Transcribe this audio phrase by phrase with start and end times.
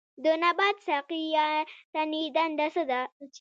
[0.23, 1.47] د نبات ساقې یا
[1.93, 3.01] تنې دنده څه ده